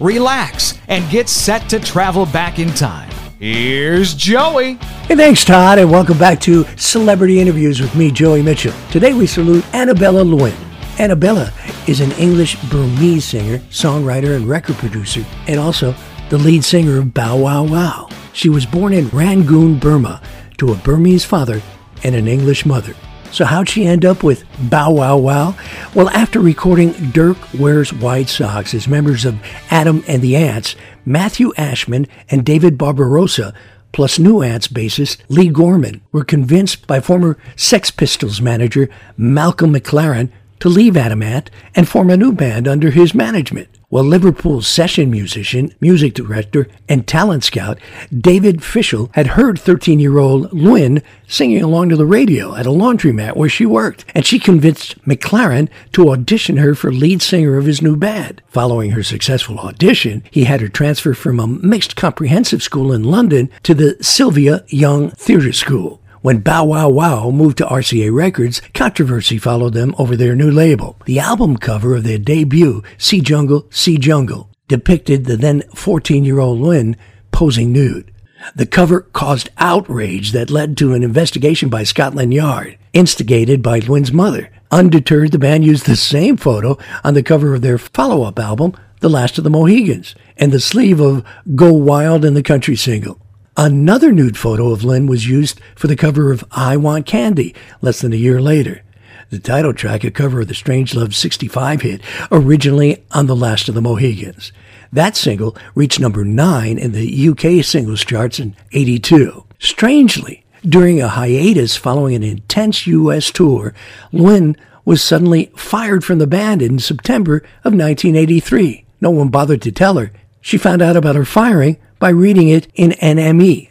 [0.00, 3.10] relax, and get set to travel back in time.
[3.38, 4.74] Here's Joey.
[5.06, 8.72] Hey, thanks, Todd, and welcome back to Celebrity Interviews with me, Joey Mitchell.
[8.90, 10.54] Today we salute Annabella Lwin.
[10.98, 11.52] Annabella
[11.86, 15.94] is an English Burmese singer, songwriter, and record producer, and also
[16.30, 18.08] the lead singer of Bow Wow Wow.
[18.32, 20.22] She was born in Rangoon, Burma,
[20.58, 21.60] to a Burmese father
[22.02, 22.94] and an English mother.
[23.34, 25.56] So, how'd she end up with Bow Wow Wow?
[25.92, 29.36] Well, after recording Dirk Wears White Socks as members of
[29.72, 33.52] Adam and the Ants, Matthew Ashman and David Barbarossa,
[33.90, 40.30] plus New Ants bassist Leigh Gorman, were convinced by former Sex Pistols manager Malcolm McLaren
[40.60, 43.68] to leave Adam Ant and form a new band under his management.
[43.94, 47.78] Well, Liverpool's session musician, music director, and talent scout
[48.12, 52.70] David Fishel had heard 13 year old Lwin singing along to the radio at a
[52.70, 57.66] laundromat where she worked, and she convinced McLaren to audition her for lead singer of
[57.66, 58.42] his new band.
[58.48, 63.48] Following her successful audition, he had her transfer from a mixed comprehensive school in London
[63.62, 66.00] to the Sylvia Young Theatre School.
[66.24, 70.96] When Bow Wow Wow moved to RCA Records, controversy followed them over their new label.
[71.04, 76.38] The album cover of their debut, See Jungle, See Jungle, depicted the then 14 year
[76.38, 76.96] old Lwin
[77.30, 78.10] posing nude.
[78.56, 84.10] The cover caused outrage that led to an investigation by Scotland Yard, instigated by Lwin's
[84.10, 84.50] mother.
[84.70, 88.72] Undeterred, the band used the same photo on the cover of their follow up album,
[89.00, 91.22] The Last of the Mohegans, and the sleeve of
[91.54, 93.20] Go Wild in the Country single.
[93.56, 98.00] Another nude photo of Lwin was used for the cover of I Want Candy less
[98.00, 98.82] than a year later.
[99.30, 102.00] The title track, a cover of the Strangelove 65 hit,
[102.32, 104.50] originally on The Last of the Mohegans.
[104.92, 109.44] That single reached number 9 in the UK singles charts in 82.
[109.60, 113.72] Strangely, during a hiatus following an intense US tour,
[114.12, 118.84] Lwin was suddenly fired from the band in September of 1983.
[119.00, 120.10] No one bothered to tell her.
[120.40, 123.70] She found out about her firing by reading it in NME.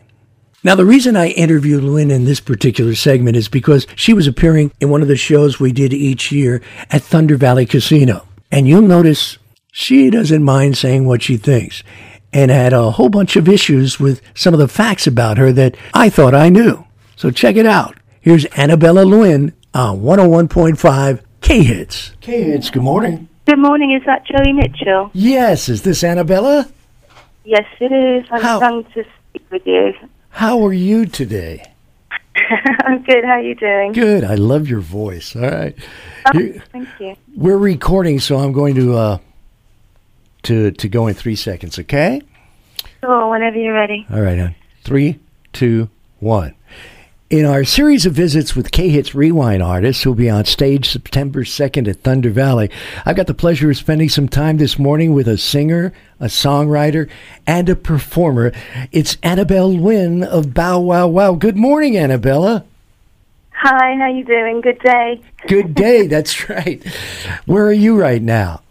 [0.65, 4.71] Now, the reason I interviewed Lwin in this particular segment is because she was appearing
[4.79, 8.25] in one of the shows we did each year at Thunder Valley Casino.
[8.49, 9.37] And you'll notice
[9.73, 11.83] she doesn't mind saying what she thinks
[12.31, 15.75] and had a whole bunch of issues with some of the facts about her that
[15.93, 16.85] I thought I knew.
[17.15, 17.97] So check it out.
[18.21, 22.11] Here's Annabella Lwin on 101.5 K Hits.
[22.21, 23.27] K Hits, good morning.
[23.45, 23.91] Good morning.
[23.91, 25.11] Is that Joey Mitchell?
[25.13, 26.69] Yes, is this Annabella?
[27.45, 28.25] Yes, it is.
[28.31, 29.93] I'm How- glad to speak with you.
[30.29, 31.71] How are you today?
[32.85, 33.23] I'm good.
[33.23, 33.91] How are you doing?
[33.91, 34.23] Good.
[34.23, 35.35] I love your voice.
[35.35, 35.75] All right.
[36.33, 37.15] You- Thank you.
[37.35, 39.17] We're recording, so I'm going to uh
[40.43, 41.77] to to go in three seconds.
[41.79, 42.21] Okay.
[43.01, 44.05] Sure, whenever you're ready.
[44.11, 44.55] All right.
[44.83, 45.19] Three,
[45.51, 45.89] two,
[46.19, 46.55] one.
[47.33, 51.43] In our series of visits with K Hits Rewind artists who'll be on stage September
[51.43, 52.69] 2nd at Thunder Valley,
[53.07, 57.09] I've got the pleasure of spending some time this morning with a singer, a songwriter,
[57.47, 58.51] and a performer.
[58.91, 61.33] It's Annabelle Lwin of Bow Wow Wow.
[61.33, 62.65] Good morning, Annabella.
[63.49, 64.61] Hi, how you doing?
[64.61, 65.19] Good day.
[65.47, 66.05] Good day.
[66.13, 66.83] That's right.
[67.47, 68.61] Where are you right now?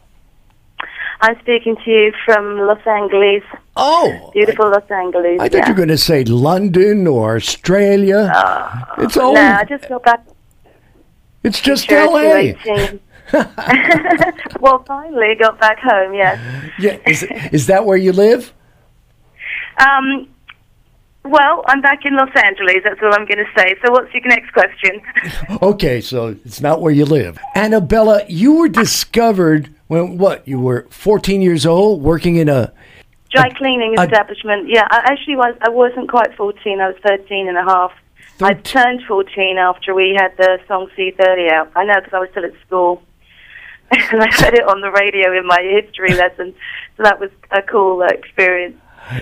[1.22, 3.43] I'm speaking to you from Los Angeles.
[3.77, 5.41] Oh, Beautiful Los Angeles.
[5.41, 5.69] I thought yeah.
[5.69, 8.31] you were going to say London or Australia.
[8.99, 9.34] it's all.
[9.34, 10.27] No, I just got back
[11.44, 12.56] it's just L.A.
[12.65, 13.00] 18.
[14.60, 16.38] well, finally got back home, yes.
[16.78, 18.53] Yeah, is, is that where you live?
[19.78, 20.28] Um,
[21.25, 22.78] well, I'm back in Los Angeles.
[22.84, 23.75] That's all I'm going to say.
[23.84, 25.00] So, what's your next question?
[25.62, 27.39] Okay, so it's not where you live.
[27.54, 30.47] Annabella, you were discovered when what?
[30.48, 32.72] You were 14 years old, working in a.
[33.30, 34.68] Dry cleaning I- establishment.
[34.68, 35.54] Yeah, I actually was.
[35.60, 36.80] I wasn't quite 14.
[36.80, 37.92] I was 13 and a half.
[38.41, 41.71] I turned 14 after we had the song C30 out.
[41.77, 43.03] I know because I was still at school.
[43.92, 46.54] and I heard it on the radio in my history lesson.
[46.97, 48.77] So that was a cool uh, experience.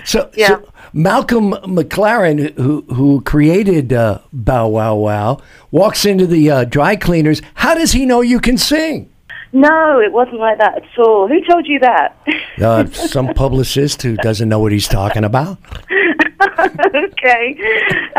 [0.05, 0.47] So, Yeah.
[0.47, 5.39] so Malcolm McLaren, who who created uh, Bow Wow Wow,
[5.71, 7.41] walks into the uh, dry cleaners.
[7.55, 9.10] How does he know you can sing?
[9.53, 11.27] No, it wasn't like that at all.
[11.27, 12.15] Who told you that?
[12.61, 15.57] Uh, some publicist who doesn't know what he's talking about.
[16.95, 17.57] okay,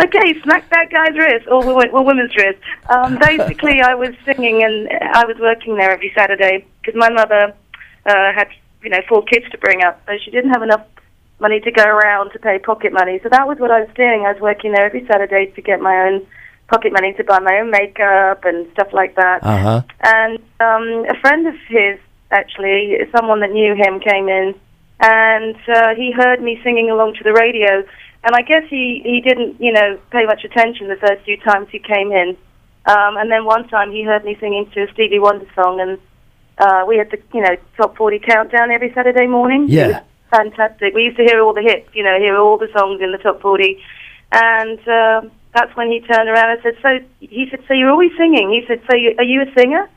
[0.04, 2.58] okay, smack that guy's wrist or, or woman's wrist.
[2.90, 7.54] Um, basically, I was singing and I was working there every Saturday because my mother
[8.06, 8.48] uh, had
[8.82, 10.86] you know four kids to bring up, so she didn't have enough
[11.40, 13.20] money to go around to pay pocket money.
[13.22, 14.24] So that was what I was doing.
[14.26, 16.26] I was working there every Saturday to get my own
[16.68, 19.42] pocket money to buy my own makeup and stuff like that.
[19.42, 19.82] Uh huh.
[20.04, 21.98] And um, a friend of his,
[22.30, 24.54] actually, someone that knew him, came in,
[25.00, 27.84] and uh, he heard me singing along to the radio.
[28.24, 31.68] And I guess he he didn't, you know, pay much attention the first few times
[31.70, 32.36] he came in.
[32.84, 35.98] Um, and then one time he heard me singing to a Stevie Wonder song, and
[36.58, 39.66] uh, we had the, you know, top 40 countdown every Saturday morning.
[39.68, 40.02] Yeah.
[40.30, 40.94] Fantastic.
[40.94, 43.18] We used to hear all the hits, you know, hear all the songs in the
[43.18, 43.78] top 40.
[44.32, 45.22] And uh,
[45.54, 48.66] that's when he turned around and said, "So," he said, "So you're always singing?" He
[48.66, 49.88] said, "So you, are you a singer?"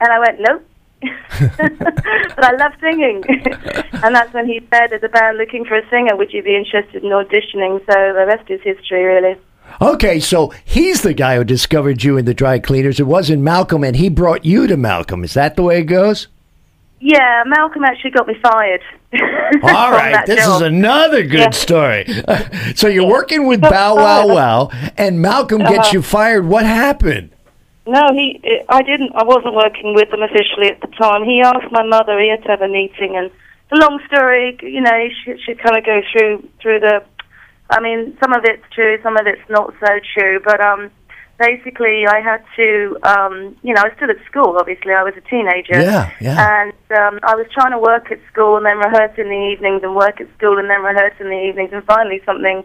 [0.00, 0.66] And I went, "Nope."
[1.40, 3.24] but I love singing.
[4.04, 6.54] and that's when he said, there's a band looking for a singer, would you be
[6.54, 7.80] interested in auditioning?
[7.86, 9.36] So the rest is history, really.
[9.80, 13.00] Okay, so he's the guy who discovered you in the dry cleaners.
[13.00, 15.24] It wasn't Malcolm, and he brought you to Malcolm.
[15.24, 16.28] Is that the way it goes?
[17.04, 18.80] Yeah, Malcolm actually got me fired.
[19.64, 20.62] All right, this job.
[20.62, 21.50] is another good Yeah.
[21.50, 22.06] story.
[22.76, 25.90] so you're working with Bow Wow Wow, and Malcolm gets Uh-huh.
[25.94, 26.46] you fired.
[26.46, 27.30] What happened?
[27.88, 28.40] No, he.
[28.68, 29.10] I didn't.
[29.16, 31.24] I wasn't working with them officially at the time.
[31.24, 32.20] He asked my mother.
[32.20, 34.56] He had to have a meeting, and it's a long story.
[34.62, 37.02] You know, should kind of go through through the.
[37.68, 40.38] I mean, some of it's true, some of it's not so true.
[40.44, 40.90] But um,
[41.38, 42.96] basically, I had to.
[43.02, 44.56] Um, you know, I was still at school.
[44.58, 45.80] Obviously, I was a teenager.
[45.80, 46.62] Yeah, yeah.
[46.62, 49.82] And um, I was trying to work at school and then rehearse in the evenings,
[49.82, 52.64] and work at school and then rehearse in the evenings, and finally something,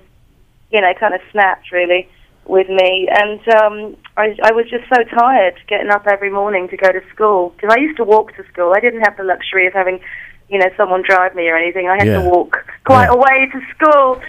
[0.72, 2.08] you know, kind of snapped really
[2.46, 6.78] with me, and um, I, I was just so tired getting up every morning to
[6.78, 8.72] go to school because I used to walk to school.
[8.74, 10.00] I didn't have the luxury of having,
[10.48, 11.90] you know, someone drive me or anything.
[11.90, 12.22] I had Yeah.
[12.22, 13.16] to walk quite Yeah.
[13.16, 14.22] a way to school.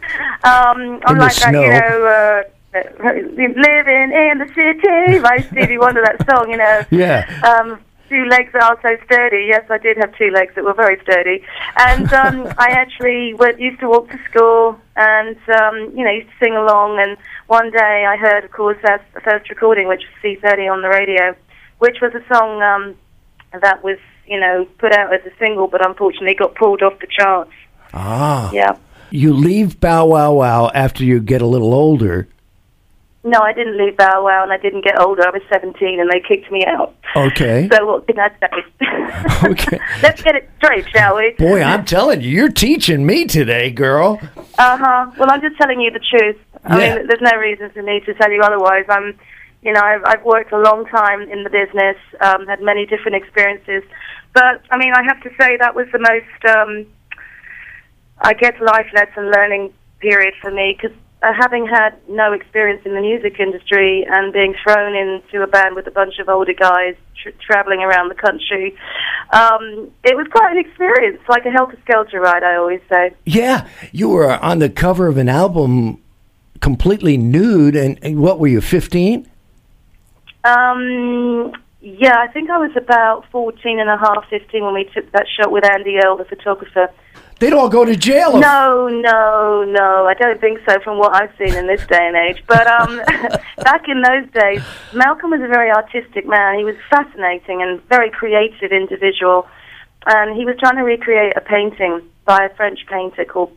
[0.42, 1.62] Um, In I'm the like that, snow.
[1.62, 2.06] you know.
[2.06, 2.42] Uh,
[2.74, 6.84] living in the city by Stevie Wonder, that song, you know.
[6.90, 7.24] Yeah.
[7.42, 9.46] Um, two legs that are so sturdy.
[9.48, 11.44] Yes, I did have two legs that were very sturdy,
[11.76, 16.28] and um, I actually went, used to walk to school and um, you know used
[16.28, 16.98] to sing along.
[17.00, 17.16] And
[17.46, 21.36] one day I heard, of course, the first recording, which was C30 on the radio,
[21.78, 22.96] which was a song um,
[23.60, 27.06] that was you know put out as a single, but unfortunately got pulled off the
[27.06, 27.52] charts.
[27.92, 28.50] Ah.
[28.52, 28.76] Yeah.
[29.10, 32.28] You leave Bow Wow Wow after you get a little older.
[33.28, 35.26] No, I didn't leave Bow Wow, and I didn't get older.
[35.26, 36.94] I was 17, and they kicked me out.
[37.14, 37.68] Okay.
[37.72, 38.64] So what can I say?
[39.50, 39.78] Okay.
[40.02, 41.34] Let's get it straight, shall we?
[41.38, 44.18] Boy, I'm telling you, you're teaching me today, girl.
[44.58, 45.10] Uh huh.
[45.18, 46.36] Well, I'm just telling you the truth.
[46.64, 46.94] I Yeah.
[46.96, 48.84] mean, there's no reason for me to tell you otherwise.
[48.88, 49.18] I'm,
[49.62, 53.16] you know, I've, I've worked a long time in the business, um, had many different
[53.16, 53.82] experiences,
[54.34, 56.86] but I mean, I have to say that was the most, um,
[58.20, 60.96] I guess, life lesson learning period for me because.
[61.20, 65.74] Uh, having had no experience in the music industry and being thrown into a band
[65.74, 68.76] with a bunch of older guys tr- traveling around the country,
[69.32, 72.44] um, it was quite an experience, like a helter skelter ride.
[72.44, 73.14] I always say.
[73.26, 76.00] Yeah, you were on the cover of an album
[76.60, 79.28] completely nude, and, and what were you, 15?
[80.44, 85.10] Um, yeah, I think I was about 14 and a half, 15 when we took
[85.12, 86.90] that shot with Andy Earl, the photographer.
[87.38, 88.38] They'd all go to jail.
[88.38, 92.16] No, no, no, I don't think so from what I've seen in this day and
[92.16, 92.42] age.
[92.48, 92.96] But um,
[93.58, 94.60] back in those days,
[94.92, 96.58] Malcolm was a very artistic man.
[96.58, 99.46] He was fascinating and very creative individual.
[100.06, 103.56] And he was trying to recreate a painting by a French painter called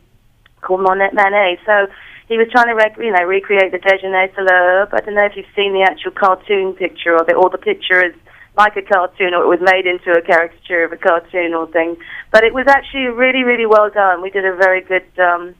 [0.60, 1.58] called Monet Manet.
[1.66, 1.88] So
[2.28, 4.94] he was trying to, rec- you know, recreate the Déjeuner sur l'herbe.
[4.94, 8.04] I don't know if you've seen the actual cartoon picture of it, or the picture
[8.04, 8.14] is
[8.56, 11.96] like a cartoon, or it was made into a caricature of a cartoon or thing.
[12.30, 14.20] But it was actually really, really well done.
[14.22, 15.04] We did a very good.
[15.18, 15.54] Um,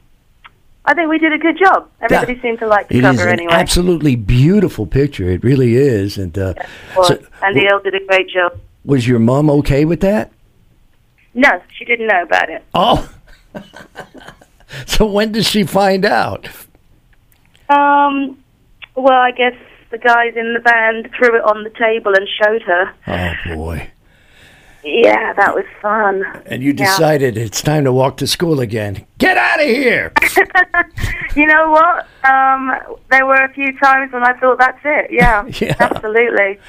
[0.85, 1.89] I think we did a good job.
[2.01, 3.53] Everybody seemed to like the It is cover an anyway.
[3.53, 5.29] absolutely beautiful picture.
[5.29, 6.17] It really is.
[6.17, 6.53] And uh,
[6.95, 8.59] Well, so, Andy Earl did a great job.
[8.83, 10.31] was your mom okay with that?
[11.33, 12.63] No, she didn't know about it.
[12.73, 13.09] Oh.
[14.85, 16.47] so when did she find out?
[17.69, 18.37] Um,
[18.95, 19.55] well, I guess
[19.93, 22.91] the guys in the band threw it on the table and showed her.
[23.07, 23.89] Oh boy.
[24.83, 26.23] Yeah, that was fun.
[26.47, 26.85] And you Yeah.
[26.85, 29.05] decided it's time to walk to school again.
[29.23, 30.11] Get out of here.
[31.35, 32.05] You know what?
[32.29, 35.11] Um, there were a few times when I thought that's it.
[35.11, 35.75] Yeah, Yeah.
[35.79, 36.59] absolutely.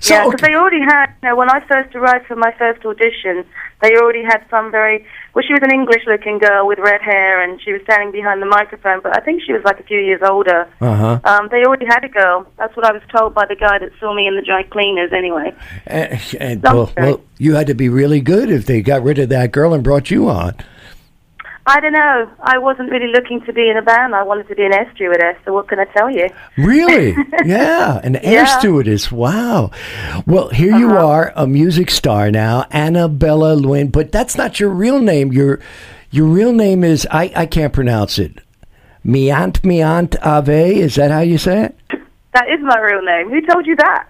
[0.00, 0.52] So, yeah, because okay.
[0.52, 1.06] they already had.
[1.22, 3.44] You know, when I first arrived for my first audition,
[3.80, 5.04] they already had some very.
[5.34, 8.46] Well, she was an English-looking girl with red hair, and she was standing behind the
[8.46, 9.00] microphone.
[9.02, 10.68] But I think she was like a few years older.
[10.80, 11.18] Uh-huh.
[11.24, 12.46] Um, they already had a girl.
[12.58, 15.12] That's what I was told by the guy that saw me in the dry cleaners.
[15.12, 15.52] Anyway.
[15.86, 19.30] And, and well, well, you had to be really good if they got rid of
[19.30, 20.54] that girl and brought you on.
[21.64, 22.28] I don't know.
[22.40, 24.14] I wasn't really looking to be in a band.
[24.16, 25.36] I wanted to be an air stewardess.
[25.44, 26.28] So what can I tell you?
[26.58, 27.14] Really?
[27.44, 28.58] yeah, an air Yeah.
[28.58, 29.12] stewardess.
[29.12, 29.70] Wow.
[30.26, 31.06] Well, here you Uh-huh.
[31.06, 35.32] are, a music star now, Annabella Lwin, but that's not your real name.
[35.32, 35.60] You're
[36.10, 38.40] Your real name is I, I can't pronounce it.
[39.06, 40.74] Myant Myant Aye.
[40.80, 42.00] Is that how you say it?
[42.34, 43.30] That is my real name.
[43.30, 44.08] Who told you that?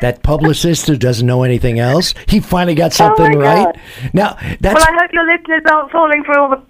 [0.00, 2.12] That publicist who doesn't know anything else.
[2.28, 3.64] He finally got something Oh right.
[3.74, 3.80] God.
[4.12, 6.62] Now that's Well, I hope your listeners aren't falling for all the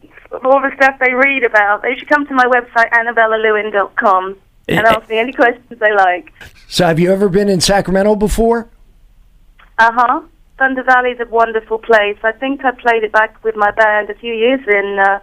[0.45, 1.83] all the stuff they read about.
[1.83, 4.37] They should come to my website, annabellalwin.com,
[4.69, 4.95] and Eh, eh.
[4.95, 6.33] ask me any questions they like.
[6.69, 6.87] so.
[6.87, 8.69] Have you ever been in Sacramento before?
[9.79, 10.21] Uh huh.
[10.59, 12.17] Thunder Valley's a wonderful place.
[12.23, 15.19] I think I played it back with my band a few years in uh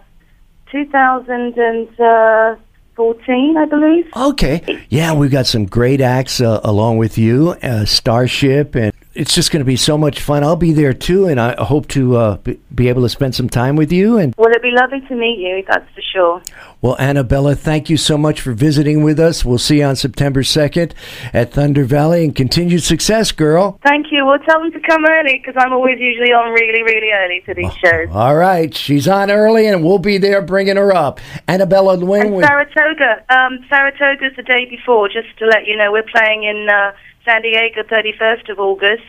[0.70, 1.58] two thousand
[2.00, 2.56] uh,
[2.96, 4.06] 2014, I believe.
[4.16, 4.86] Okay.
[4.88, 9.50] Yeah, we've got some great acts uh, along with you, uh, Starship, and it's just
[9.50, 10.42] going to be so much fun.
[10.42, 12.36] I'll be there too, and I hope to uh,
[12.74, 14.18] be- able to spend some time with you.
[14.18, 16.42] And Well, it'd be lovely to meet you, that's for sure.
[16.82, 19.44] well, Annabella, thank you so much for visiting with us.
[19.44, 20.92] We'll see you on September 2nd
[21.32, 23.78] at Thunder Valley, and continued success, girl.
[23.84, 24.26] Thank you.
[24.26, 27.54] Well, tell them to come early because I'm always usually on really, really early to
[27.54, 28.08] these shows.
[28.12, 31.20] All right, she's on early, and we'll be there bringing her up.
[31.48, 33.24] Annabella Lwin And Saratoga.
[33.28, 35.92] Um, Saratoga's the day before, just to let you know.
[35.92, 36.92] We're playing in uh,
[37.24, 39.02] San Diego 31st of August.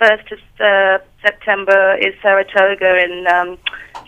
[0.00, 3.58] 1st of uh, September is Saratoga in um,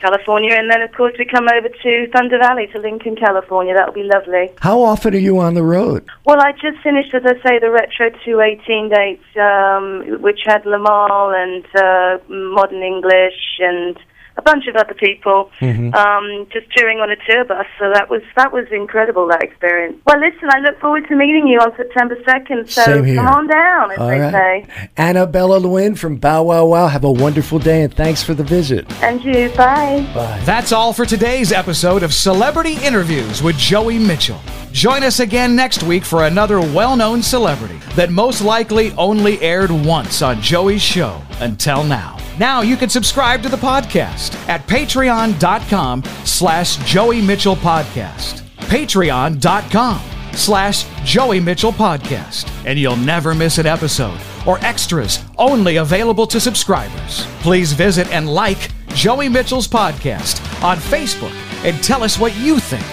[0.00, 0.54] California.
[0.54, 3.74] And then, of course, we come over to Thunder Valley to Lincoln, California.
[3.74, 4.50] That'll be lovely.
[4.60, 6.04] How often are you on the road?
[6.26, 11.34] Well, I just finished, as I say, the Retro 218 dates, um, which had Limahl
[11.36, 13.96] and uh, Modern English and
[14.36, 17.66] a bunch of other people, um, just touring on a tour bus.
[17.78, 19.96] So that was that was incredible that experience.
[20.06, 22.68] Well, listen, I look forward to meeting you on September 2nd.
[22.70, 23.16] So Same here.
[23.16, 24.66] come on down, as All they right.
[24.66, 24.88] say.
[24.96, 26.88] Annabella Lwin from Bow Wow Wow.
[26.88, 28.90] Have a wonderful day, and thanks for the visit.
[29.02, 30.08] And you, bye.
[30.14, 30.40] bye.
[30.44, 34.40] That's all for today's episode of Celebrity Interviews with Joey Mitchell.
[34.72, 39.70] Join us again next week for another well known celebrity that most likely only aired
[39.70, 42.18] once on Joey's show until now.
[42.38, 48.42] Now you can subscribe to the podcast at patreon.com slash Joey Mitchell Podcast.
[48.58, 50.00] Patreon.com
[50.32, 52.50] slash Joey Mitchell Podcast.
[52.66, 57.26] And you'll never miss an episode or extras only available to subscribers.
[57.40, 62.84] Please visit and like Joey Mitchell's podcast on Facebook and tell us what you think.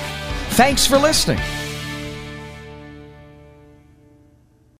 [0.51, 1.39] Thanks for listening.